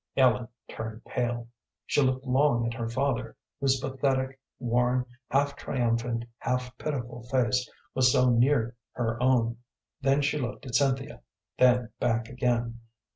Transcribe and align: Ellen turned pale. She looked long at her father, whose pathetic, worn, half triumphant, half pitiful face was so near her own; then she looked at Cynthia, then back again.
Ellen 0.17 0.47
turned 0.67 1.05
pale. 1.05 1.47
She 1.85 2.01
looked 2.01 2.25
long 2.25 2.65
at 2.65 2.73
her 2.73 2.89
father, 2.89 3.35
whose 3.59 3.79
pathetic, 3.79 4.39
worn, 4.57 5.05
half 5.29 5.55
triumphant, 5.55 6.25
half 6.39 6.75
pitiful 6.79 7.21
face 7.29 7.69
was 7.93 8.11
so 8.11 8.27
near 8.31 8.75
her 8.93 9.21
own; 9.21 9.57
then 10.01 10.23
she 10.23 10.39
looked 10.39 10.65
at 10.65 10.73
Cynthia, 10.73 11.21
then 11.59 11.89
back 11.99 12.29
again. 12.29 12.79